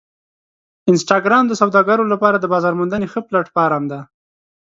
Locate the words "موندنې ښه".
2.79-3.19